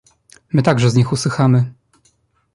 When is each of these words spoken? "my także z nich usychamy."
"my 0.53 0.63
także 0.63 0.89
z 0.89 0.95
nich 0.95 1.11
usychamy." 1.11 1.73